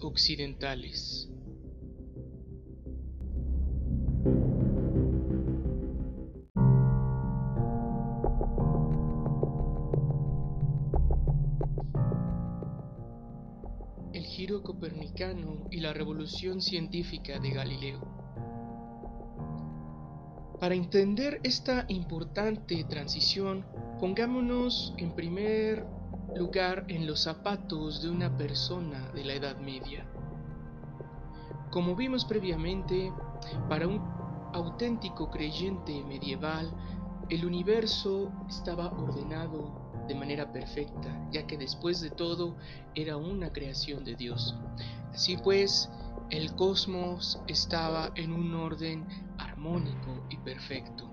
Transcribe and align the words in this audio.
occidentales. 0.00 1.28
El 14.12 14.24
giro 14.24 14.62
copernicano 14.62 15.66
y 15.72 15.80
la 15.80 15.92
revolución 15.92 16.60
científica 16.60 17.40
de 17.40 17.50
Galileo. 17.50 18.00
Para 20.60 20.76
entender 20.76 21.40
esta 21.42 21.84
importante 21.88 22.84
transición, 22.84 23.66
pongámonos 23.98 24.94
en 24.98 25.16
primer 25.16 25.84
lugar 26.34 26.84
en 26.88 27.06
los 27.06 27.20
zapatos 27.20 28.02
de 28.02 28.10
una 28.10 28.36
persona 28.36 29.10
de 29.12 29.24
la 29.24 29.34
Edad 29.34 29.58
Media. 29.58 30.06
Como 31.70 31.94
vimos 31.96 32.24
previamente, 32.24 33.12
para 33.68 33.86
un 33.86 34.00
auténtico 34.52 35.30
creyente 35.30 36.02
medieval, 36.04 36.70
el 37.28 37.46
universo 37.46 38.32
estaba 38.48 38.88
ordenado 38.92 40.04
de 40.06 40.14
manera 40.14 40.52
perfecta, 40.52 41.28
ya 41.30 41.46
que 41.46 41.56
después 41.56 42.00
de 42.00 42.10
todo 42.10 42.56
era 42.94 43.16
una 43.16 43.52
creación 43.52 44.04
de 44.04 44.16
Dios. 44.16 44.56
Así 45.12 45.36
pues, 45.36 45.90
el 46.30 46.54
cosmos 46.54 47.40
estaba 47.46 48.10
en 48.16 48.32
un 48.32 48.54
orden 48.54 49.06
armónico 49.38 50.26
y 50.30 50.36
perfecto. 50.38 51.10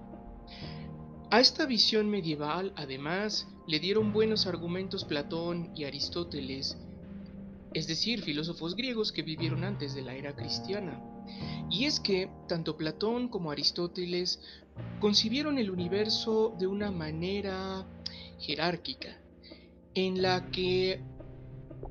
A 1.31 1.39
esta 1.39 1.65
visión 1.65 2.09
medieval, 2.09 2.73
además, 2.75 3.47
le 3.69 3.79
dieron 3.79 4.11
buenos 4.11 4.47
argumentos 4.47 5.05
Platón 5.05 5.71
y 5.75 5.83
Aristóteles, 5.83 6.75
es 7.71 7.85
decir, 7.85 8.23
filósofos 8.23 8.75
griegos 8.75 9.11
que 9.11 9.21
vivieron 9.21 9.63
antes 9.63 9.93
de 9.93 10.01
la 10.01 10.15
era 10.15 10.35
cristiana. 10.35 10.99
Y 11.69 11.85
es 11.85 11.99
que 11.99 12.31
tanto 12.47 12.75
Platón 12.75 13.27
como 13.27 13.51
Aristóteles 13.51 14.41
concibieron 14.99 15.59
el 15.59 15.69
universo 15.69 16.55
de 16.57 16.65
una 16.65 16.89
manera 16.89 17.85
jerárquica, 18.39 19.21
en 19.93 20.23
la 20.23 20.49
que 20.49 21.03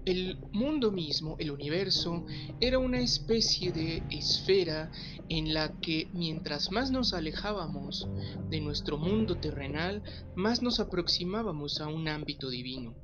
el 0.04 0.38
mundo 0.52 0.91
mismo, 0.91 1.36
el 1.38 1.50
universo, 1.50 2.24
era 2.60 2.78
una 2.78 3.00
especie 3.00 3.72
de 3.72 4.02
esfera 4.10 4.90
en 5.28 5.52
la 5.52 5.78
que 5.80 6.08
mientras 6.12 6.70
más 6.70 6.90
nos 6.90 7.12
alejábamos 7.12 8.08
de 8.48 8.60
nuestro 8.60 8.98
mundo 8.98 9.36
terrenal, 9.36 10.02
más 10.34 10.62
nos 10.62 10.80
aproximábamos 10.80 11.80
a 11.80 11.88
un 11.88 12.08
ámbito 12.08 12.48
divino. 12.48 12.94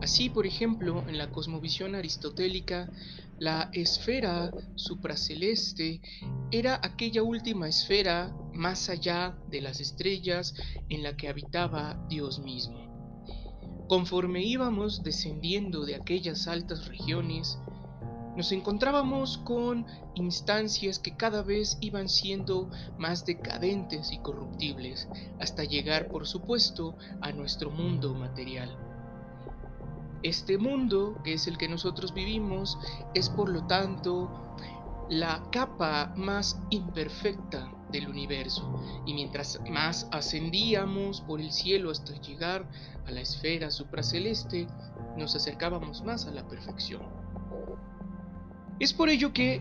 Así, 0.00 0.30
por 0.30 0.46
ejemplo, 0.46 1.04
en 1.08 1.18
la 1.18 1.30
cosmovisión 1.30 1.94
aristotélica, 1.94 2.90
la 3.38 3.70
esfera 3.72 4.52
supraceleste 4.74 6.00
era 6.50 6.80
aquella 6.82 7.22
última 7.22 7.68
esfera 7.68 8.34
más 8.54 8.88
allá 8.88 9.38
de 9.50 9.60
las 9.60 9.80
estrellas 9.80 10.54
en 10.88 11.02
la 11.02 11.16
que 11.16 11.28
habitaba 11.28 12.04
Dios 12.08 12.40
mismo. 12.40 12.87
Conforme 13.88 14.44
íbamos 14.44 15.02
descendiendo 15.02 15.86
de 15.86 15.94
aquellas 15.94 16.46
altas 16.46 16.86
regiones, 16.88 17.58
nos 18.36 18.52
encontrábamos 18.52 19.38
con 19.38 19.86
instancias 20.14 20.98
que 20.98 21.16
cada 21.16 21.42
vez 21.42 21.78
iban 21.80 22.10
siendo 22.10 22.70
más 22.98 23.24
decadentes 23.24 24.12
y 24.12 24.18
corruptibles, 24.18 25.08
hasta 25.40 25.64
llegar, 25.64 26.10
por 26.10 26.26
supuesto, 26.26 26.96
a 27.22 27.32
nuestro 27.32 27.70
mundo 27.70 28.14
material. 28.14 28.76
Este 30.22 30.58
mundo, 30.58 31.16
que 31.24 31.32
es 31.32 31.46
el 31.46 31.56
que 31.56 31.68
nosotros 31.68 32.12
vivimos, 32.12 32.76
es 33.14 33.30
por 33.30 33.48
lo 33.48 33.66
tanto 33.66 34.30
la 35.08 35.48
capa 35.50 36.12
más 36.14 36.60
imperfecta 36.68 37.72
del 37.90 38.08
universo, 38.08 38.82
y 39.06 39.14
mientras 39.14 39.60
más 39.70 40.08
ascendíamos 40.12 41.20
por 41.22 41.40
el 41.40 41.52
cielo 41.52 41.90
hasta 41.90 42.20
llegar 42.20 42.68
a 43.06 43.10
la 43.10 43.20
esfera 43.20 43.70
supraceleste, 43.70 44.66
nos 45.16 45.34
acercábamos 45.34 46.02
más 46.02 46.26
a 46.26 46.30
la 46.30 46.46
perfección. 46.46 47.02
Es 48.80 48.92
por 48.92 49.08
ello 49.08 49.32
que 49.32 49.60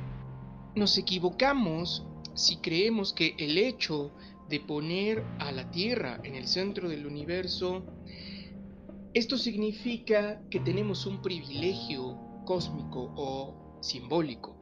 nos 0.76 0.98
equivocamos 0.98 2.06
si 2.36 2.58
creemos 2.58 3.14
que 3.14 3.36
el 3.40 3.58
hecho 3.58 4.12
de 4.48 4.60
poner 4.60 5.26
a 5.40 5.52
la 5.52 5.72
Tierra 5.72 6.20
en 6.24 6.36
el 6.36 6.48
centro 6.48 6.88
del 6.88 7.08
universo, 7.08 7.84
esto 9.14 9.38
significa 9.38 10.42
que 10.50 10.60
tenemos 10.60 11.06
un 11.06 11.22
privilegio 11.22 12.18
cósmico 12.46 13.12
o 13.16 13.67
simbólico. 13.82 14.56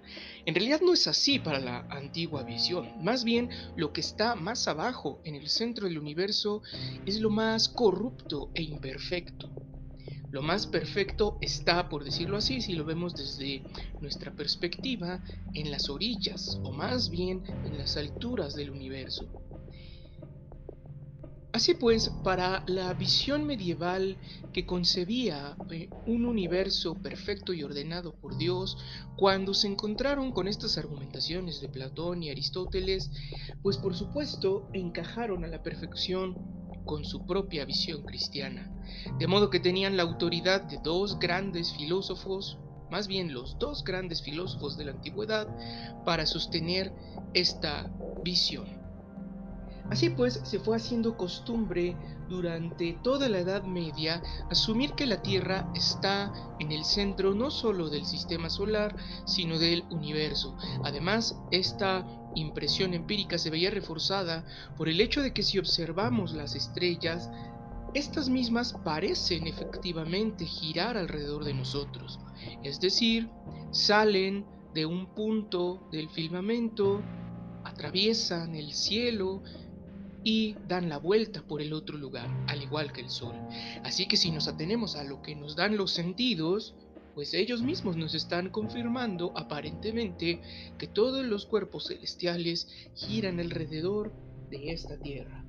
En 0.45 0.53
realidad 0.53 0.81
no 0.81 0.93
es 0.93 1.07
así 1.07 1.39
para 1.39 1.59
la 1.59 1.87
antigua 1.89 2.43
visión. 2.43 3.03
Más 3.03 3.23
bien, 3.23 3.49
lo 3.75 3.91
que 3.93 4.01
está 4.01 4.35
más 4.35 4.67
abajo, 4.67 5.19
en 5.25 5.35
el 5.35 5.49
centro 5.49 5.87
del 5.87 5.97
universo, 5.97 6.61
es 7.05 7.19
lo 7.19 7.29
más 7.29 7.69
corrupto 7.69 8.51
e 8.53 8.61
imperfecto. 8.61 9.49
Lo 10.31 10.41
más 10.41 10.67
perfecto 10.67 11.37
está, 11.41 11.87
por 11.87 12.03
decirlo 12.03 12.37
así, 12.37 12.59
si 12.59 12.73
lo 12.73 12.83
vemos 12.83 13.15
desde 13.15 13.63
nuestra 14.01 14.35
perspectiva, 14.35 15.23
en 15.53 15.71
las 15.71 15.89
orillas, 15.89 16.59
o 16.63 16.71
más 16.71 17.09
bien 17.09 17.41
en 17.63 17.77
las 17.77 17.95
alturas 17.95 18.53
del 18.53 18.69
universo. 18.69 19.44
Así 21.55 21.73
pues, 21.73 22.09
para 22.21 22.65
la 22.67 22.93
visión 22.95 23.45
medieval 23.47 24.17
que 24.51 24.65
concebía 24.65 25.55
eh, 25.71 25.87
un 26.05 26.25
universo 26.25 26.95
perfecto 26.95 27.53
y 27.53 27.63
ordenado 27.63 28.13
por 28.13 28.37
Dios, 28.37 28.77
cuando 29.15 29.53
se 29.53 29.69
encontraron 29.69 30.33
con 30.33 30.49
estas 30.49 30.77
argumentaciones 30.77 31.61
de 31.61 31.69
Platón 31.69 32.23
y 32.23 32.29
Aristóteles, 32.29 33.09
pues 33.63 33.77
por 33.77 33.95
supuesto 33.95 34.67
encajaron 34.73 35.45
a 35.45 35.47
la 35.47 35.63
perfección 35.63 36.35
con 36.83 37.05
su 37.05 37.25
propia 37.25 37.63
visión 37.63 38.03
cristiana, 38.03 38.69
de 39.17 39.25
modo 39.27 39.49
que 39.49 39.61
tenían 39.61 39.95
la 39.95 40.03
autoridad 40.03 40.63
de 40.63 40.77
dos 40.83 41.19
grandes 41.19 41.71
filósofos, 41.71 42.57
más 42.91 43.07
bien 43.07 43.33
los 43.33 43.57
dos 43.59 43.85
grandes 43.85 44.21
filósofos 44.21 44.75
de 44.77 44.83
la 44.83 44.91
antigüedad, 44.91 45.47
para 46.03 46.25
sostener 46.25 46.91
esta 47.33 47.89
visión. 48.25 48.84
Así 49.89 50.09
pues, 50.09 50.41
se 50.43 50.59
fue 50.59 50.75
haciendo 50.75 51.15
costumbre 51.15 51.95
durante 52.27 52.93
toda 53.03 53.29
la 53.29 53.39
Edad 53.39 53.63
Media 53.63 54.21
asumir 54.49 54.93
que 54.93 55.05
la 55.05 55.21
Tierra 55.21 55.69
está 55.75 56.33
en 56.59 56.71
el 56.71 56.83
centro 56.85 57.35
no 57.35 57.51
solo 57.51 57.89
del 57.89 58.05
sistema 58.05 58.49
solar, 58.49 58.95
sino 59.25 59.59
del 59.59 59.83
universo. 59.91 60.57
Además, 60.83 61.39
esta 61.51 62.05
impresión 62.35 62.93
empírica 62.93 63.37
se 63.37 63.49
veía 63.49 63.69
reforzada 63.69 64.45
por 64.75 64.89
el 64.89 64.99
hecho 65.01 65.21
de 65.21 65.33
que 65.33 65.43
si 65.43 65.59
observamos 65.59 66.33
las 66.33 66.55
estrellas, 66.55 67.29
estas 67.93 68.27
mismas 68.27 68.73
parecen 68.83 69.47
efectivamente 69.47 70.45
girar 70.45 70.97
alrededor 70.97 71.45
de 71.45 71.53
nosotros, 71.53 72.19
es 72.61 72.81
decir, 72.81 73.29
salen 73.71 74.45
de 74.73 74.85
un 74.85 75.13
punto 75.15 75.87
del 75.93 76.09
firmamento, 76.09 77.01
atraviesan 77.63 78.55
el 78.55 78.73
cielo 78.73 79.41
y 80.25 80.55
dan 80.67 80.89
la 80.89 80.97
vuelta 80.97 81.43
por 81.43 81.61
el 81.61 81.71
otro 81.71 81.97
lugar, 81.97 82.27
al 82.47 82.63
igual 82.63 82.91
que 82.91 83.01
el 83.01 83.09
Sol. 83.09 83.35
Así 83.83 84.07
que 84.07 84.17
si 84.17 84.31
nos 84.31 84.47
atenemos 84.47 84.95
a 84.95 85.03
lo 85.03 85.21
que 85.21 85.35
nos 85.35 85.55
dan 85.55 85.77
los 85.77 85.91
sentidos, 85.91 86.73
pues 87.13 87.35
ellos 87.35 87.61
mismos 87.61 87.95
nos 87.95 88.15
están 88.15 88.49
confirmando 88.49 89.31
aparentemente 89.37 90.41
que 90.79 90.87
todos 90.87 91.23
los 91.23 91.45
cuerpos 91.45 91.87
celestiales 91.87 92.67
giran 92.95 93.39
alrededor 93.39 94.13
de 94.49 94.71
esta 94.71 94.97
Tierra. 94.97 95.45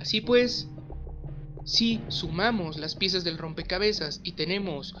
Así 0.00 0.20
pues, 0.20 0.68
si 1.64 2.00
sumamos 2.08 2.78
las 2.78 2.96
piezas 2.96 3.22
del 3.22 3.38
rompecabezas 3.38 4.20
y 4.24 4.32
tenemos 4.32 4.96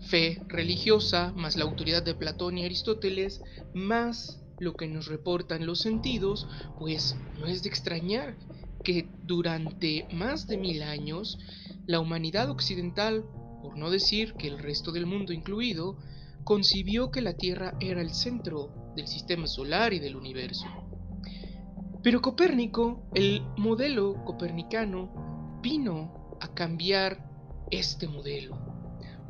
fe 0.00 0.42
religiosa, 0.48 1.32
más 1.36 1.54
la 1.56 1.64
autoridad 1.64 2.02
de 2.02 2.16
Platón 2.16 2.58
y 2.58 2.64
Aristóteles, 2.64 3.42
más 3.74 4.41
lo 4.58 4.74
que 4.74 4.88
nos 4.88 5.06
reportan 5.06 5.66
los 5.66 5.80
sentidos, 5.80 6.46
pues 6.78 7.16
no 7.38 7.46
es 7.46 7.62
de 7.62 7.68
extrañar 7.68 8.36
que 8.82 9.08
durante 9.22 10.06
más 10.12 10.46
de 10.46 10.56
mil 10.56 10.82
años 10.82 11.38
la 11.86 12.00
humanidad 12.00 12.50
occidental, 12.50 13.24
por 13.62 13.76
no 13.76 13.90
decir 13.90 14.34
que 14.34 14.48
el 14.48 14.58
resto 14.58 14.92
del 14.92 15.06
mundo 15.06 15.32
incluido, 15.32 15.96
concibió 16.44 17.10
que 17.10 17.20
la 17.20 17.34
Tierra 17.34 17.76
era 17.80 18.00
el 18.00 18.12
centro 18.12 18.92
del 18.96 19.06
sistema 19.06 19.46
solar 19.46 19.92
y 19.92 20.00
del 20.00 20.16
universo. 20.16 20.66
Pero 22.02 22.20
Copérnico, 22.20 23.08
el 23.14 23.42
modelo 23.56 24.24
copernicano, 24.24 25.60
vino 25.62 26.36
a 26.40 26.52
cambiar 26.52 27.30
este 27.70 28.08
modelo 28.08 28.71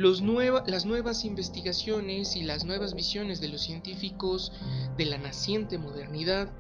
las 0.03 0.85
nuevas 0.85 1.25
investigaciones 1.25 2.37
y 2.37 2.43
las 2.43 2.65
nuevas 2.65 2.95
visiones 2.95 3.41
de 3.41 3.49
los 3.49 3.63
científicos 3.63 4.53
de 4.97 5.07
la 5.07 5.19
naciente 5.19 5.79
modernidad 5.79 6.51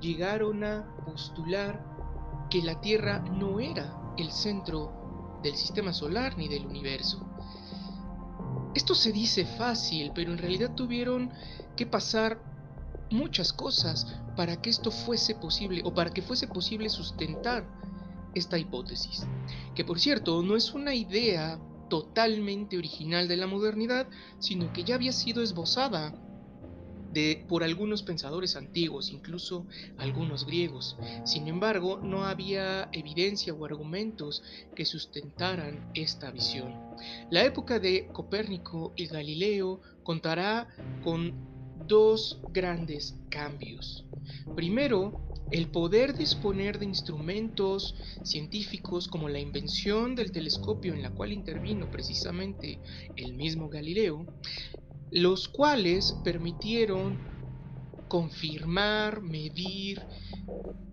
llegaron 0.00 0.64
a 0.64 0.94
postular 1.04 1.84
que 2.50 2.62
la 2.62 2.80
Tierra 2.80 3.20
no 3.20 3.60
era 3.60 4.14
el 4.16 4.30
centro 4.30 5.40
del 5.42 5.56
sistema 5.56 5.92
solar 5.92 6.38
ni 6.38 6.48
del 6.48 6.66
universo. 6.66 7.26
Esto 8.74 8.94
se 8.94 9.12
dice 9.12 9.44
fácil, 9.44 10.12
pero 10.14 10.32
en 10.32 10.38
realidad 10.38 10.74
tuvieron 10.74 11.30
que 11.76 11.86
pasar 11.86 12.40
muchas 13.10 13.52
cosas 13.52 14.06
para 14.36 14.60
que 14.62 14.70
esto 14.70 14.90
fuese 14.90 15.34
posible 15.34 15.82
o 15.84 15.92
para 15.92 16.10
que 16.10 16.22
fuese 16.22 16.46
posible 16.46 16.88
sustentar 16.88 17.66
esta 18.34 18.58
hipótesis. 18.58 19.26
Que 19.74 19.84
por 19.84 20.00
cierto, 20.00 20.42
no 20.42 20.56
es 20.56 20.72
una 20.72 20.94
idea 20.94 21.58
totalmente 21.92 22.78
original 22.78 23.28
de 23.28 23.36
la 23.36 23.46
modernidad, 23.46 24.08
sino 24.38 24.72
que 24.72 24.82
ya 24.82 24.94
había 24.94 25.12
sido 25.12 25.42
esbozada 25.42 26.14
de, 27.12 27.44
por 27.46 27.62
algunos 27.62 28.02
pensadores 28.02 28.56
antiguos, 28.56 29.12
incluso 29.12 29.66
algunos 29.98 30.46
griegos. 30.46 30.96
Sin 31.26 31.48
embargo, 31.48 32.00
no 32.02 32.24
había 32.24 32.88
evidencia 32.92 33.52
o 33.52 33.62
argumentos 33.66 34.42
que 34.74 34.86
sustentaran 34.86 35.90
esta 35.92 36.30
visión. 36.30 36.72
La 37.30 37.44
época 37.44 37.78
de 37.78 38.08
Copérnico 38.10 38.94
y 38.96 39.08
Galileo 39.08 39.82
contará 40.02 40.68
con 41.04 41.51
dos 41.92 42.40
grandes 42.48 43.18
cambios. 43.28 44.06
Primero, 44.56 45.12
el 45.50 45.68
poder 45.68 46.16
disponer 46.16 46.78
de 46.78 46.86
instrumentos 46.86 47.94
científicos 48.24 49.08
como 49.08 49.28
la 49.28 49.40
invención 49.40 50.14
del 50.14 50.32
telescopio 50.32 50.94
en 50.94 51.02
la 51.02 51.10
cual 51.10 51.32
intervino 51.32 51.90
precisamente 51.90 52.80
el 53.16 53.34
mismo 53.34 53.68
Galileo, 53.68 54.26
los 55.10 55.48
cuales 55.48 56.16
permitieron 56.24 57.18
confirmar, 58.08 59.20
medir, 59.20 60.00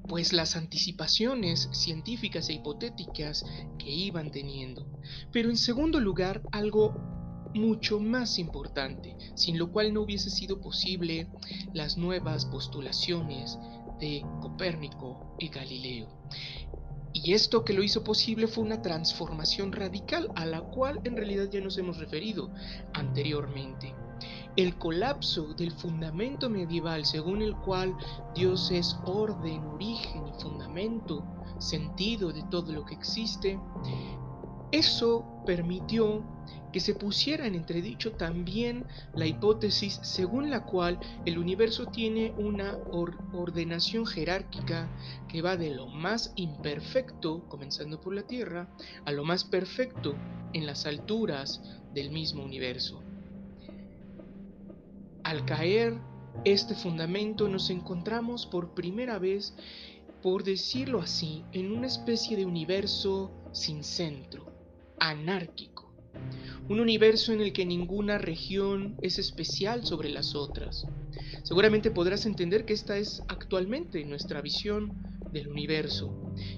pues 0.10 0.34
las 0.34 0.57
anticipaciones 0.57 1.69
científicas 1.72 2.50
e 2.50 2.56
hipotéticas 2.56 3.46
que 3.78 3.90
iban 3.90 4.31
teniendo. 4.31 4.86
Pero 5.31 5.50
en 5.50 5.56
segundo 5.56 6.01
lugar, 6.01 6.42
algo 6.51 7.19
mucho 7.54 8.00
más 8.00 8.40
importante, 8.40 9.16
sin 9.36 9.57
lo 9.57 9.72
cual 9.72 9.94
no 9.94 10.01
hubiese 10.01 10.30
sido 10.30 10.60
posible 10.60 11.28
las 11.74 11.98
nuevas 11.98 12.46
postulaciones 12.46 13.57
de 14.00 14.25
Copérnico 14.42 15.36
y 15.40 15.50
Galileo. 15.50 16.07
Y 17.12 17.34
esto 17.34 17.66
que 17.66 17.74
lo 17.74 17.84
hizo 17.84 18.04
posible 18.04 18.48
fue 18.48 18.63
una 18.63 18.81
transformación 18.81 19.72
radical 19.72 20.30
a 20.36 20.46
la 20.46 20.62
cual 20.62 21.01
en 21.04 21.18
realidad 21.18 21.50
ya 21.51 21.60
nos 21.60 21.78
hemos 21.78 21.98
referido 21.98 22.51
anteriormente. 22.94 23.96
El 24.56 24.78
colapso 24.78 25.54
del 25.54 25.72
fundamento 25.72 26.50
medieval 26.50 27.06
según 27.06 27.42
el 27.42 27.56
cual 27.56 27.96
Dios 28.36 28.72
es 28.72 28.98
orden, 29.06 29.63
origen 29.66 30.28
y 30.28 30.42
fundamento, 30.42 31.24
sentido 31.60 32.31
de 32.31 32.44
todo 32.44 32.72
lo 32.74 32.86
que 32.86 32.96
existe, 32.96 33.60
eso 34.72 35.25
permitió 35.46 36.24
que 36.71 36.80
se 36.80 36.94
pusiera 36.94 37.48
en 37.48 37.56
entredicho 37.56 38.13
también 38.13 38.86
la 39.13 39.25
hipótesis 39.25 40.00
según 40.04 40.50
la 40.50 40.66
cual 40.66 41.00
el 41.25 41.38
universo 41.38 41.88
tiene 41.88 42.33
una 42.38 42.77
ordenación 42.92 44.06
jerárquica 44.06 44.89
que 45.27 45.42
va 45.42 45.57
de 45.57 45.74
lo 45.74 45.88
más 45.88 46.31
imperfecto, 46.36 47.48
comenzando 47.48 48.00
por 48.00 48.13
la 48.13 48.24
Tierra, 48.24 48.68
a 49.06 49.12
lo 49.12 49.24
más 49.24 49.44
perfecto 49.44 50.16
en 50.54 50.66
las 50.66 50.86
alturas 50.86 51.62
del 51.94 52.12
mismo 52.12 52.44
universo. 52.44 53.01
Al 55.24 55.45
caer 55.45 55.98
este 56.45 56.75
fundamento 56.75 57.48
nos 57.48 57.69
encontramos 57.69 58.45
por 58.45 58.74
primera 58.74 59.19
vez, 59.19 59.56
por 60.22 60.44
decirlo 60.44 61.00
así, 61.01 61.44
en 61.51 61.72
una 61.72 61.88
especie 61.88 62.38
de 62.38 62.45
universo 62.45 63.31
sin 63.51 63.83
centro, 63.83 64.45
anárquico 65.00 65.88
un 66.67 66.79
universo 66.79 67.33
en 67.33 67.41
el 67.41 67.51
que 67.51 67.65
ninguna 67.65 68.17
región 68.17 68.95
es 69.01 69.17
especial 69.17 69.85
sobre 69.85 70.09
las 70.09 70.35
otras. 70.35 70.85
Seguramente 71.44 71.89
podrás 71.89 72.25
entender 72.25 72.65
que 72.65 72.73
esta 72.73 72.97
es 72.97 73.23
actualmente 73.27 74.03
nuestra 74.06 74.41
visión 74.41 74.94
del 75.31 75.47
universo. 75.47 76.15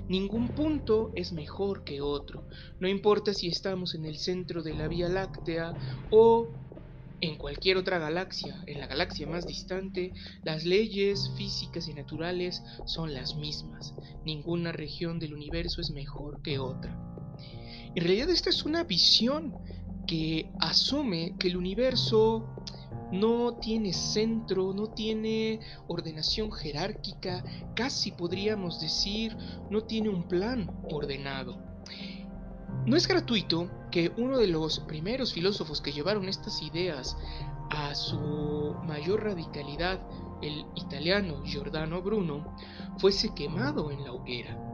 Ningún 0.10 0.50
punto 0.50 1.12
es 1.16 1.32
mejor 1.32 1.84
que 1.84 2.02
otro, 2.02 2.46
no 2.80 2.88
importa 2.88 3.34
si 3.34 3.48
estamos 3.48 3.96
en 3.96 4.06
el 4.06 4.18
centro 4.18 4.64
de 4.64 4.74
la 4.74 4.88
Vía 4.88 5.08
Láctea 5.08 5.74
o 6.10 6.50
en 7.22 7.38
cualquier 7.38 7.78
otra 7.78 8.00
galaxia, 8.00 8.64
en 8.66 8.80
la 8.80 8.88
galaxia 8.88 9.28
más 9.28 9.46
distante, 9.46 10.12
las 10.44 10.66
leyes 10.66 11.32
físicas 11.38 11.88
y 11.88 11.94
naturales 11.94 12.64
son 12.86 13.14
las 13.14 13.36
mismas. 13.36 13.94
Ninguna 14.26 14.72
región 14.72 15.20
del 15.20 15.36
universo 15.36 15.82
es 15.82 15.92
mejor 15.92 16.42
que 16.42 16.58
otra. 16.58 17.11
En 17.94 18.04
realidad 18.04 18.30
esta 18.30 18.50
es 18.50 18.64
una 18.64 18.84
visión 18.84 19.54
que 20.08 20.52
asume 20.60 21.36
que 21.38 21.50
el 21.50 21.58
universo 21.58 22.56
no 23.12 23.56
tiene 23.56 23.92
centro, 23.92 24.74
no 24.74 24.88
tiene 24.88 25.60
ordenación 25.88 26.52
jerárquica, 26.52 27.44
casi 27.76 28.12
podríamos 28.12 28.80
decir, 28.80 29.36
no 29.70 29.84
tiene 29.84 30.10
un 30.10 30.28
plan 30.28 30.72
ordenado. 30.90 31.62
No 32.86 32.96
es 32.96 33.08
gratuito 33.08 33.70
que 33.92 34.12
uno 34.18 34.38
de 34.38 34.48
los 34.48 34.80
primeros 34.80 35.34
filósofos 35.34 35.82
que 35.82 35.92
llevaron 35.92 36.30
estas 36.30 36.62
ideas 36.62 37.18
a 37.70 37.94
su 37.94 38.76
mayor 38.86 39.24
radicalidad, 39.26 40.00
el 40.42 40.66
italiano 40.76 41.44
Giordano 41.44 42.02
Bruno, 42.02 42.56
fuese 42.98 43.34
quemado 43.34 43.92
en 43.92 44.04
la 44.06 44.14
hoguera. 44.14 44.71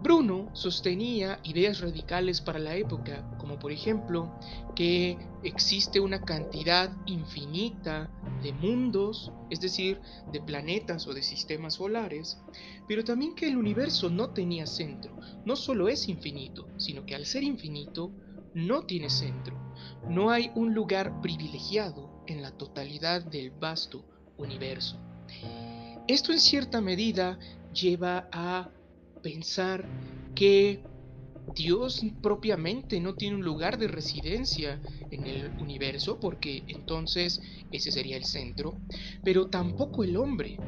Bruno 0.00 0.48
sostenía 0.52 1.40
ideas 1.42 1.80
radicales 1.80 2.40
para 2.40 2.60
la 2.60 2.76
época, 2.76 3.28
como 3.36 3.58
por 3.58 3.72
ejemplo 3.72 4.32
que 4.76 5.18
existe 5.42 5.98
una 5.98 6.22
cantidad 6.24 6.90
infinita 7.06 8.08
de 8.40 8.52
mundos, 8.52 9.32
es 9.50 9.60
decir, 9.60 10.00
de 10.30 10.40
planetas 10.40 11.08
o 11.08 11.14
de 11.14 11.22
sistemas 11.22 11.74
solares, 11.74 12.38
pero 12.86 13.02
también 13.02 13.34
que 13.34 13.48
el 13.48 13.56
universo 13.56 14.08
no 14.08 14.30
tenía 14.30 14.66
centro, 14.66 15.18
no 15.44 15.56
solo 15.56 15.88
es 15.88 16.08
infinito, 16.08 16.68
sino 16.76 17.04
que 17.04 17.16
al 17.16 17.26
ser 17.26 17.42
infinito 17.42 18.12
no 18.54 18.84
tiene 18.84 19.10
centro, 19.10 19.56
no 20.08 20.30
hay 20.30 20.52
un 20.54 20.74
lugar 20.74 21.20
privilegiado 21.20 22.22
en 22.28 22.40
la 22.40 22.52
totalidad 22.52 23.24
del 23.24 23.50
vasto 23.50 24.04
universo. 24.36 24.96
Esto 26.06 26.32
en 26.32 26.40
cierta 26.40 26.80
medida 26.80 27.38
lleva 27.72 28.28
a 28.32 28.70
pensar 29.22 29.84
que 30.34 30.82
Dios 31.54 32.02
propiamente 32.22 33.00
no 33.00 33.14
tiene 33.14 33.36
un 33.36 33.44
lugar 33.44 33.78
de 33.78 33.88
residencia 33.88 34.80
en 35.10 35.26
el 35.26 35.50
universo, 35.60 36.20
porque 36.20 36.62
entonces 36.68 37.40
ese 37.72 37.90
sería 37.90 38.16
el 38.16 38.24
centro, 38.24 38.74
pero 39.24 39.48
tampoco 39.48 40.04
el 40.04 40.16
hombre. 40.16 40.58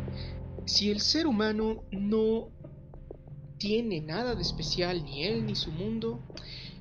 Si 0.67 0.91
el 0.91 1.01
ser 1.01 1.27
humano 1.27 1.83
no 1.93 2.49
tiene 3.59 4.01
nada 4.01 4.35
de 4.35 4.43
especial, 4.43 5.05
ni 5.05 5.25
él 5.25 5.47
ni 5.47 5.55
su 5.55 5.71
mundo, 5.71 6.21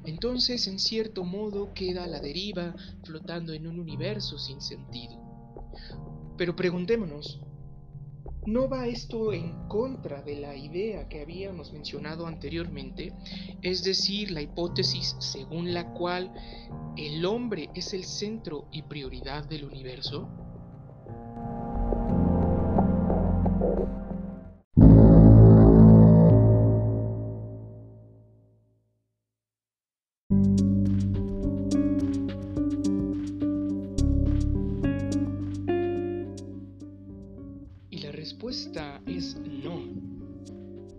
entonces 0.05 0.65
en 0.67 0.79
cierto 0.79 1.23
modo 1.23 1.73
queda 1.73 2.05
a 2.05 2.07
la 2.07 2.19
deriva, 2.19 2.75
flotando 3.03 3.53
en 3.53 3.67
un 3.67 3.79
universo 3.79 4.39
sin 4.39 4.61
sentido. 4.61 5.19
Pero 6.38 6.55
preguntémonos, 6.55 7.41
¿No 8.46 8.69
va 8.69 8.88
esto 8.88 9.34
en 9.34 9.67
contra 9.67 10.22
de 10.22 10.39
la 10.39 10.55
idea 10.55 11.10
que 11.10 11.22
habíamos 11.22 11.74
mencionado 11.74 12.25
anteriormente? 12.25 13.13
Es 13.62 13.84
decir, 13.84 14.31
la 14.31 14.41
hipótesis 14.41 15.15
según 15.19 15.74
la 15.74 15.91
cual 15.93 16.31
el 16.96 17.25
hombre 17.25 17.69
es 17.75 17.93
el 17.93 18.05
centro 18.05 18.67
y 18.72 18.84
prioridad 18.84 19.46
del 19.46 19.65
universo. 19.65 20.29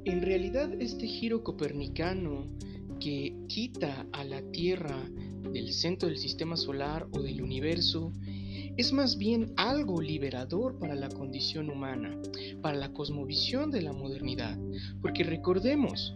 En 0.04 0.22
realidad 0.22 0.70
este 0.80 1.06
giro 1.06 1.44
copernicano 1.44 2.46
que 3.00 3.34
quita 3.48 4.06
a 4.12 4.24
la 4.24 4.40
Tierra 4.50 4.96
del 5.52 5.72
centro 5.72 6.08
del 6.08 6.16
sistema 6.16 6.56
solar 6.56 7.06
o 7.12 7.20
del 7.20 7.42
universo 7.42 8.12
es 8.78 8.92
más 8.94 9.18
bien 9.18 9.52
algo 9.56 10.00
liberador 10.00 10.78
para 10.78 10.94
la 10.94 11.10
condición 11.10 11.68
humana, 11.68 12.18
para 12.62 12.78
la 12.78 12.92
cosmovisión 12.92 13.70
de 13.70 13.82
la 13.82 13.92
modernidad, 13.92 14.58
porque 15.02 15.22
recordemos, 15.22 16.14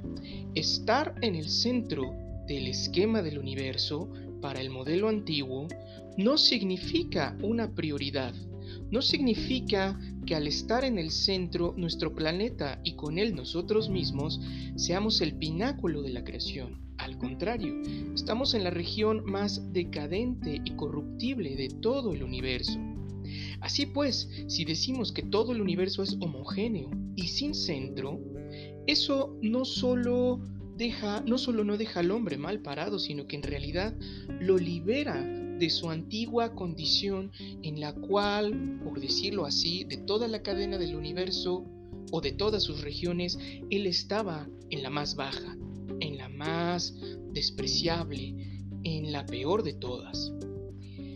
estar 0.55 1.15
en 1.21 1.35
el 1.35 1.51
centro 1.51 2.15
del 2.47 2.69
esquema 2.69 3.23
del 3.23 3.39
universo 3.39 4.11
para 4.41 4.61
el 4.63 4.71
modelo 4.71 5.09
antiguo 5.09 5.69
no 6.17 6.39
significa 6.39 7.37
una 7.43 7.75
prioridad, 7.75 8.35
no 8.91 9.03
significa 9.03 9.99
que 10.27 10.35
al 10.35 10.47
estar 10.47 10.85
en 10.85 10.99
el 10.99 11.11
centro, 11.11 11.75
nuestro 11.77 12.15
planeta 12.15 12.81
y 12.85 12.95
con 12.95 13.19
él 13.19 13.35
nosotros 13.35 13.89
mismos, 13.91 14.41
seamos 14.77 15.21
el 15.21 15.35
pináculo 15.35 16.03
de 16.03 16.11
la 16.11 16.25
creación. 16.25 16.81
Al 16.99 17.19
contrario, 17.19 17.75
estamos 18.15 18.55
en 18.55 18.65
la 18.65 18.71
región 18.71 19.25
más 19.25 19.73
decadente 19.73 20.61
y 20.65 20.71
corruptible 20.77 21.57
de 21.57 21.69
todo 21.69 22.15
el 22.15 22.23
universo. 22.23 22.79
Así 23.61 23.87
pues, 23.87 24.31
si 24.47 24.65
decimos 24.65 25.13
que 25.13 25.23
todo 25.23 25.53
el 25.53 25.61
universo 25.61 26.03
es 26.03 26.17
homogéneo 26.21 26.91
y 27.17 27.29
sin 27.29 27.55
centro, 27.55 28.21
eso 28.87 29.37
no 29.43 29.65
solo 29.65 30.41
deja, 30.77 31.23
no 31.27 31.39
solo 31.39 31.65
no 31.65 31.77
deja 31.77 32.01
al 32.01 32.11
hombre 32.11 32.37
mal 32.37 32.61
parado, 32.61 32.99
sino 32.99 33.27
que 33.27 33.37
en 33.37 33.43
realidad 33.43 33.95
lo 34.41 34.59
libera 34.59 35.44
de 35.59 35.71
su 35.71 35.91
antigua 35.91 36.55
condición 36.55 37.31
en 37.63 37.81
la 37.81 37.93
cual, 37.95 38.81
por 38.85 39.01
decirlo 39.01 39.45
así, 39.47 39.85
de 39.85 39.99
toda 39.99 40.29
la 40.29 40.43
cadena 40.43 40.79
del 40.79 40.97
universo 40.97 41.65
o 42.11 42.21
de 42.21 42.33
todas 42.33 42.63
sus 42.63 42.83
regiones, 42.83 43.39
él 43.71 43.87
estaba 43.87 44.49
en 44.71 44.83
la 44.83 44.91
más 44.91 45.17
baja, 45.17 45.57
en 46.01 46.17
la 46.17 46.29
más 46.29 46.95
despreciable, 47.33 48.35
en 48.83 49.13
la 49.13 49.25
peor 49.27 49.63
de 49.63 49.75
todas. 49.75 50.33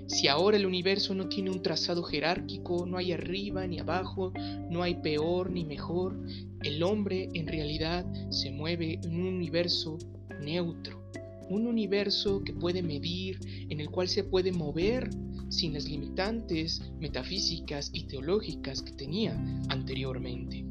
Si 0.08 0.26
ahora 0.26 0.56
el 0.56 0.64
universo 0.64 1.14
no 1.14 1.28
tiene 1.28 1.50
un 1.50 1.60
trazado 1.60 2.02
jerárquico, 2.02 2.86
no 2.86 2.96
hay 2.96 3.12
arriba 3.12 3.66
ni 3.66 3.78
abajo, 3.78 4.32
no 4.70 4.82
hay 4.82 4.94
peor 4.94 5.50
ni 5.50 5.66
mejor, 5.66 6.18
el 6.62 6.82
hombre 6.82 7.28
en 7.34 7.46
realidad 7.46 8.06
se 8.30 8.50
mueve 8.50 8.98
en 9.02 9.20
un 9.20 9.26
universo 9.26 9.98
neutro, 10.40 11.10
un 11.50 11.66
universo 11.66 12.42
que 12.44 12.52
puede 12.52 12.82
medir, 12.82 13.38
en 13.68 13.80
el 13.80 13.90
cual 13.90 14.08
se 14.08 14.24
puede 14.24 14.52
mover 14.52 15.10
sin 15.48 15.74
las 15.74 15.88
limitantes 15.88 16.82
metafísicas 17.00 17.90
y 17.92 18.04
teológicas 18.04 18.82
que 18.82 18.92
tenía 18.92 19.32
anteriormente. 19.68 20.64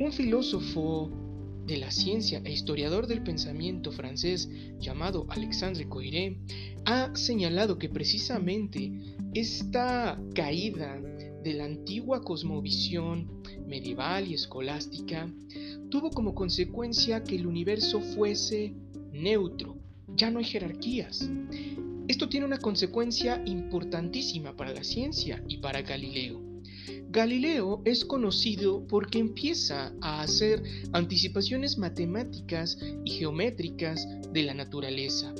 Un 0.00 0.12
filósofo 0.12 1.10
de 1.66 1.76
la 1.76 1.90
ciencia 1.90 2.42
e 2.44 2.52
historiador 2.52 3.06
del 3.06 3.22
pensamiento 3.22 3.92
francés 3.92 4.48
llamado 4.80 5.26
Alexandre 5.28 5.88
Coiré 5.88 6.38
ha 6.86 7.14
señalado 7.14 7.78
que 7.78 7.88
precisamente 7.88 8.92
esta 9.34 10.20
caída 10.34 11.00
de 11.44 11.54
la 11.54 11.64
antigua 11.64 12.22
cosmovisión 12.22 13.41
medieval 13.72 14.28
y 14.28 14.34
escolástica 14.34 15.32
tuvo 15.88 16.10
como 16.10 16.34
consecuencia 16.34 17.24
que 17.24 17.36
el 17.36 17.46
universo 17.46 18.02
fuese 18.02 18.74
neutro, 19.12 19.78
ya 20.14 20.30
no 20.30 20.40
hay 20.40 20.44
jerarquías. 20.44 21.30
Esto 22.06 22.28
tiene 22.28 22.44
una 22.44 22.58
consecuencia 22.58 23.42
importantísima 23.46 24.54
para 24.54 24.74
la 24.74 24.84
ciencia 24.84 25.42
y 25.48 25.56
para 25.56 25.80
Galileo. 25.80 26.42
Galileo 27.08 27.80
es 27.86 28.04
conocido 28.04 28.86
porque 28.86 29.18
empieza 29.18 29.94
a 30.02 30.20
hacer 30.20 30.62
anticipaciones 30.92 31.78
matemáticas 31.78 32.76
y 33.06 33.10
geométricas 33.12 34.06
de 34.34 34.42
la 34.42 34.52
naturaleza. 34.52 35.34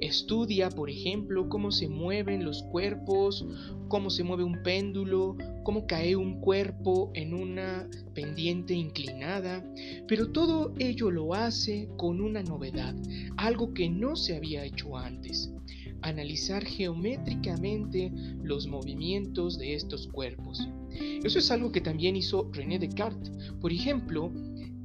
Estudia, 0.00 0.70
por 0.70 0.88
ejemplo, 0.88 1.48
cómo 1.48 1.70
se 1.70 1.86
mueven 1.88 2.44
los 2.44 2.62
cuerpos, 2.62 3.44
cómo 3.88 4.08
se 4.08 4.24
mueve 4.24 4.44
un 4.44 4.62
péndulo, 4.62 5.36
cómo 5.62 5.86
cae 5.86 6.16
un 6.16 6.40
cuerpo 6.40 7.10
en 7.14 7.34
una 7.34 7.86
pendiente 8.14 8.72
inclinada, 8.72 9.62
pero 10.08 10.30
todo 10.30 10.72
ello 10.78 11.10
lo 11.10 11.34
hace 11.34 11.88
con 11.98 12.22
una 12.22 12.42
novedad, 12.42 12.94
algo 13.36 13.74
que 13.74 13.90
no 13.90 14.16
se 14.16 14.36
había 14.36 14.64
hecho 14.64 14.96
antes, 14.96 15.52
analizar 16.00 16.64
geométricamente 16.64 18.10
los 18.42 18.66
movimientos 18.68 19.58
de 19.58 19.74
estos 19.74 20.06
cuerpos. 20.06 20.66
Eso 21.22 21.38
es 21.38 21.50
algo 21.50 21.72
que 21.72 21.80
también 21.80 22.16
hizo 22.16 22.50
René 22.52 22.78
Descartes. 22.78 23.30
Por 23.60 23.72
ejemplo, 23.72 24.32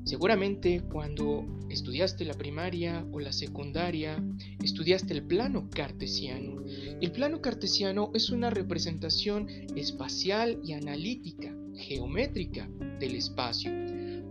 seguramente 0.06 0.82
cuando 0.92 1.46
estudiaste 1.70 2.24
la 2.26 2.34
primaria 2.34 3.06
o 3.12 3.20
la 3.20 3.34
secundaria, 3.34 4.24
estudiaste 4.64 5.14
el 5.14 5.24
plano 5.24 5.70
cartesiano. 5.70 6.64
El 7.02 7.12
plano 7.12 7.42
cartesiano 7.42 8.12
es 8.14 8.30
una 8.30 8.50
representación 8.50 9.48
espacial 9.76 10.60
y 10.64 10.74
analítica, 10.74 11.54
geométrica 11.76 12.70
del 13.00 13.16
espacio. 13.16 13.72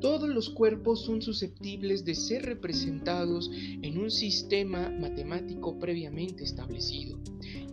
Todos 0.00 0.28
los 0.28 0.50
cuerpos 0.50 1.04
son 1.04 1.22
susceptibles 1.22 2.04
de 2.04 2.14
ser 2.14 2.42
representados 2.42 3.50
en 3.52 3.98
un 3.98 4.10
sistema 4.10 4.90
matemático 4.90 5.78
previamente 5.78 6.44
establecido 6.44 7.18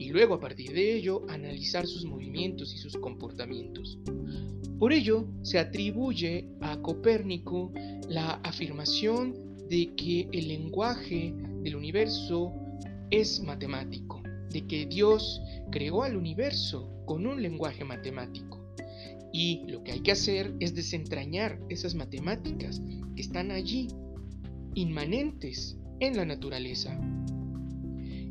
y 0.02 0.10
luego 0.10 0.34
a 0.34 0.40
partir 0.40 0.74
de 0.74 0.96
ello 0.96 1.22
analizar 1.30 1.86
sus 1.86 2.06
movimientos 2.06 2.74
y 2.74 2.80
sus 2.80 2.98
comportamientos. 2.98 4.00
Por 4.80 4.94
ello, 4.94 5.28
se 5.44 5.60
atribuye 5.60 6.50
a 6.60 6.82
Copérnico 6.82 7.72
la 8.10 8.32
afirmación 8.44 9.36
de 9.70 9.94
que 9.96 10.28
el 10.32 10.48
lenguaje 10.48 11.36
del 11.62 11.76
universo 11.76 12.52
es 13.12 13.44
matemático, 13.44 14.24
de 14.50 14.66
que 14.66 14.88
Dios 14.88 15.40
creó 15.70 16.02
al 16.02 16.18
universo 16.18 16.90
con 17.06 17.28
un 17.28 17.40
lenguaje 17.40 17.84
matemático. 17.84 18.60
Y 19.32 19.68
lo 19.68 19.84
que 19.84 19.92
hay 19.92 20.00
que 20.00 20.14
hacer 20.14 20.52
es 20.60 20.74
desentrañar 20.74 21.60
esas 21.70 21.94
matemáticas 21.94 22.82
que 23.16 23.22
están 23.22 23.52
allí, 23.52 23.88
inmanentes 24.74 25.78
en 26.00 26.18
la 26.18 26.26
naturaleza. 26.26 27.00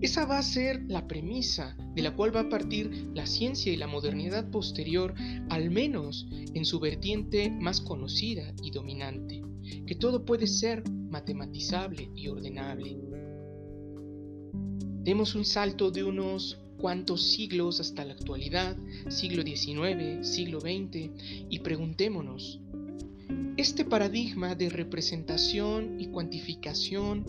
Esa 0.00 0.24
va 0.24 0.38
a 0.38 0.42
ser 0.42 0.82
la 0.88 1.06
premisa 1.06 1.76
de 1.94 2.00
la 2.00 2.16
cual 2.16 2.34
va 2.34 2.40
a 2.40 2.48
partir 2.48 3.10
la 3.14 3.26
ciencia 3.26 3.70
y 3.70 3.76
la 3.76 3.86
modernidad 3.86 4.50
posterior, 4.50 5.14
al 5.50 5.70
menos 5.70 6.26
en 6.54 6.64
su 6.64 6.80
vertiente 6.80 7.50
más 7.50 7.82
conocida 7.82 8.54
y 8.62 8.70
dominante, 8.70 9.42
que 9.86 9.94
todo 9.94 10.24
puede 10.24 10.46
ser 10.46 10.88
matematizable 10.90 12.10
y 12.16 12.28
ordenable. 12.28 12.96
Demos 15.02 15.34
un 15.34 15.44
salto 15.44 15.90
de 15.90 16.04
unos 16.04 16.58
cuantos 16.78 17.22
siglos 17.32 17.78
hasta 17.80 18.06
la 18.06 18.14
actualidad, 18.14 18.78
siglo 19.08 19.42
XIX, 19.42 20.26
siglo 20.26 20.60
XX, 20.60 21.10
y 21.50 21.58
preguntémonos, 21.58 22.58
¿este 23.58 23.84
paradigma 23.84 24.54
de 24.54 24.70
representación 24.70 26.00
y 26.00 26.06
cuantificación 26.06 27.26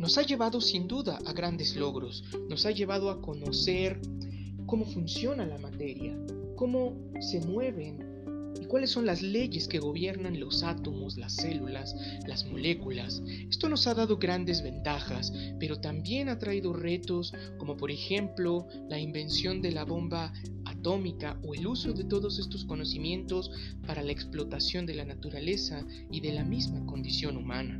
nos 0.00 0.16
ha 0.16 0.22
llevado 0.22 0.62
sin 0.62 0.88
duda 0.88 1.18
a 1.26 1.32
grandes 1.34 1.76
logros, 1.76 2.24
nos 2.48 2.64
ha 2.64 2.70
llevado 2.70 3.10
a 3.10 3.20
conocer 3.20 4.00
cómo 4.64 4.86
funciona 4.86 5.44
la 5.44 5.58
materia, 5.58 6.18
cómo 6.56 6.96
se 7.20 7.38
mueven 7.42 8.54
y 8.58 8.64
cuáles 8.64 8.92
son 8.92 9.04
las 9.04 9.20
leyes 9.20 9.68
que 9.68 9.78
gobiernan 9.78 10.40
los 10.40 10.62
átomos, 10.62 11.18
las 11.18 11.34
células, 11.34 11.94
las 12.26 12.46
moléculas. 12.46 13.22
Esto 13.50 13.68
nos 13.68 13.86
ha 13.86 13.92
dado 13.92 14.16
grandes 14.16 14.62
ventajas, 14.62 15.34
pero 15.58 15.78
también 15.82 16.30
ha 16.30 16.38
traído 16.38 16.72
retos 16.72 17.34
como 17.58 17.76
por 17.76 17.90
ejemplo 17.90 18.68
la 18.88 18.98
invención 18.98 19.60
de 19.60 19.72
la 19.72 19.84
bomba 19.84 20.32
atómica 20.64 21.38
o 21.44 21.52
el 21.52 21.66
uso 21.66 21.92
de 21.92 22.04
todos 22.04 22.38
estos 22.38 22.64
conocimientos 22.64 23.50
para 23.86 24.02
la 24.02 24.12
explotación 24.12 24.86
de 24.86 24.94
la 24.94 25.04
naturaleza 25.04 25.84
y 26.10 26.20
de 26.20 26.32
la 26.32 26.44
misma 26.44 26.86
condición 26.86 27.36
humana. 27.36 27.78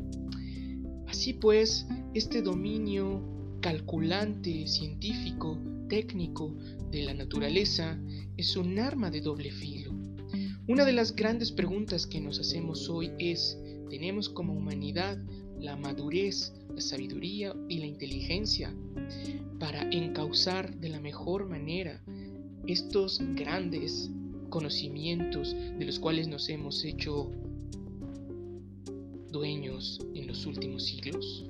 Así 1.10 1.32
pues, 1.32 1.88
este 2.14 2.40
dominio 2.40 3.20
calculante, 3.60 4.68
científico, 4.68 5.58
técnico 5.88 6.54
de 6.92 7.02
la 7.02 7.14
naturaleza 7.14 7.98
es 8.36 8.56
un 8.56 8.78
arma 8.78 9.10
de 9.10 9.20
doble 9.20 9.50
filo. 9.50 9.92
Una 10.68 10.84
de 10.84 10.92
las 10.92 11.16
grandes 11.16 11.50
preguntas 11.50 12.06
que 12.06 12.20
nos 12.20 12.38
hacemos 12.38 12.88
hoy 12.88 13.10
es, 13.18 13.58
¿tenemos 13.90 14.28
como 14.28 14.54
humanidad 14.54 15.18
la 15.58 15.74
madurez, 15.74 16.54
la 16.72 16.80
sabiduría 16.80 17.56
y 17.68 17.78
la 17.78 17.86
inteligencia 17.86 18.72
para 19.58 19.82
encauzar 19.90 20.76
de 20.76 20.90
la 20.90 21.00
mejor 21.00 21.48
manera 21.48 22.00
estos 22.68 23.20
grandes 23.34 24.12
conocimientos 24.48 25.56
de 25.76 25.84
los 25.84 25.98
cuales 25.98 26.28
nos 26.28 26.48
hemos 26.48 26.84
hecho 26.84 27.32
dueños 29.30 29.98
en 30.14 30.26
los 30.26 30.46
últimos 30.46 30.84
siglos? 30.86 31.46